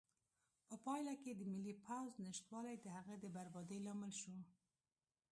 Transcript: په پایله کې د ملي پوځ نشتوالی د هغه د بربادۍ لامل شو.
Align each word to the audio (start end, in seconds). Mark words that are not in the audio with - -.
په 0.67 0.75
پایله 0.85 1.13
کې 1.23 1.31
د 1.35 1.41
ملي 1.53 1.73
پوځ 1.85 2.11
نشتوالی 2.27 2.75
د 2.81 2.85
هغه 2.97 3.15
د 3.19 3.25
بربادۍ 3.35 3.79
لامل 3.85 4.11
شو. 4.21 4.35